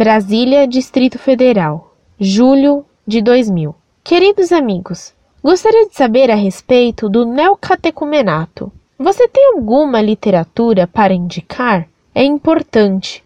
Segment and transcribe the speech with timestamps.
[0.00, 3.74] Brasília, Distrito Federal, julho de 2000.
[4.02, 5.12] Queridos amigos,
[5.44, 8.72] gostaria de saber a respeito do neocatecumenato.
[8.98, 11.86] Você tem alguma literatura para indicar?
[12.14, 13.22] É importante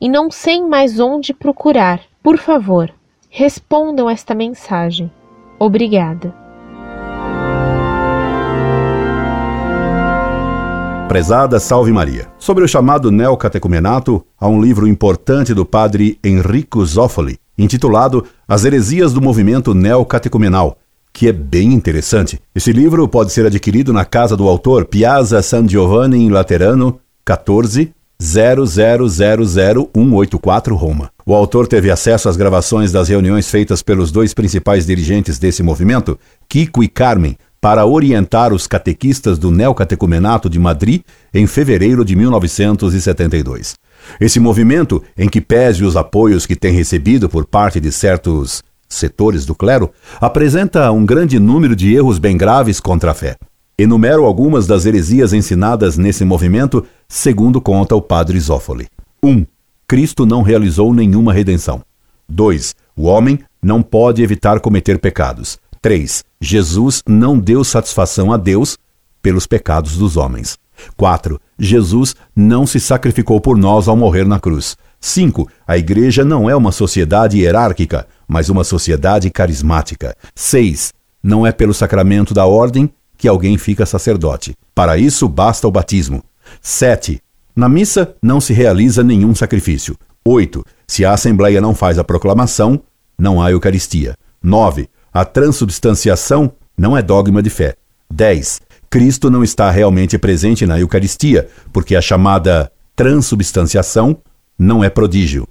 [0.00, 2.00] e não sei mais onde procurar.
[2.22, 2.90] Por favor,
[3.28, 5.12] respondam esta mensagem.
[5.58, 6.43] Obrigada.
[11.08, 12.28] Prezada Salve Maria.
[12.38, 19.12] Sobre o chamado neocatecumenato, há um livro importante do padre Enrico Zoffoli, intitulado As Heresias
[19.12, 20.78] do Movimento Neocatecumenal,
[21.12, 22.40] que é bem interessante.
[22.54, 27.92] Esse livro pode ser adquirido na casa do autor Piazza San Giovanni in Laterano, 14
[28.18, 31.10] 0000184 Roma.
[31.26, 36.18] O autor teve acesso às gravações das reuniões feitas pelos dois principais dirigentes desse movimento,
[36.48, 41.00] Kiko e Carmen, para orientar os catequistas do Neocatecumenato de Madrid
[41.32, 43.74] em fevereiro de 1972.
[44.20, 49.46] Esse movimento, em que pese os apoios que tem recebido por parte de certos setores
[49.46, 49.90] do clero,
[50.20, 53.34] apresenta um grande número de erros bem graves contra a fé.
[53.78, 58.88] Enumero algumas das heresias ensinadas nesse movimento, segundo conta o padre Zófoli.
[59.22, 59.30] 1.
[59.30, 59.46] Um,
[59.88, 61.80] Cristo não realizou nenhuma redenção.
[62.28, 62.74] 2.
[62.94, 65.58] O homem não pode evitar cometer pecados.
[65.84, 66.24] 3.
[66.40, 68.78] Jesus não deu satisfação a Deus
[69.20, 70.56] pelos pecados dos homens.
[70.96, 71.38] 4.
[71.58, 74.78] Jesus não se sacrificou por nós ao morrer na cruz.
[74.98, 75.46] 5.
[75.66, 80.16] A igreja não é uma sociedade hierárquica, mas uma sociedade carismática.
[80.34, 80.90] 6.
[81.22, 84.54] Não é pelo sacramento da ordem que alguém fica sacerdote.
[84.74, 86.24] Para isso basta o batismo.
[86.62, 87.20] 7.
[87.54, 89.98] Na missa não se realiza nenhum sacrifício.
[90.24, 90.64] 8.
[90.88, 92.80] Se a assembleia não faz a proclamação,
[93.18, 94.16] não há Eucaristia.
[94.42, 94.88] 9.
[95.14, 97.76] A transubstanciação não é dogma de fé.
[98.10, 98.60] 10.
[98.90, 104.18] Cristo não está realmente presente na Eucaristia, porque a chamada transubstanciação
[104.58, 105.46] não é prodígio.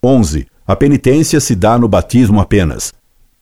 [0.00, 0.46] 11.
[0.64, 2.94] A penitência se dá no batismo apenas.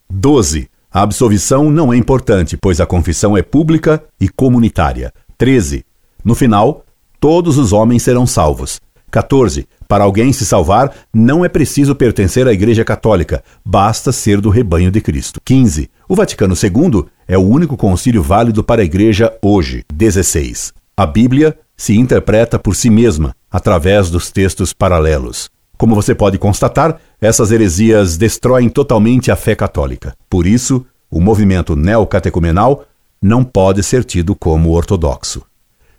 [0.09, 0.67] 12.
[0.91, 5.13] A absolvição não é importante, pois a confissão é pública e comunitária.
[5.37, 5.85] 13.
[6.25, 6.87] No final,
[7.21, 8.81] todos os homens serão salvos.
[9.15, 9.69] 14.
[9.87, 14.91] Para alguém se salvar, não é preciso pertencer à Igreja Católica, basta ser do rebanho
[14.91, 15.41] de Cristo.
[15.45, 15.89] 15.
[16.09, 19.85] O Vaticano II é o único concílio válido para a Igreja hoje.
[19.95, 20.75] 16.
[20.97, 25.49] A Bíblia se interpreta por si mesma, através dos textos paralelos.
[25.79, 30.17] Como você pode constatar, essas heresias destroem totalmente a fé católica.
[30.29, 32.85] Por isso, o movimento neocatecumenal
[33.23, 35.43] não pode ser tido como ortodoxo.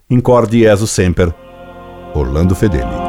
[0.09, 1.33] Incorde Jesus Semper,
[2.13, 3.04] Orlando Fedeli.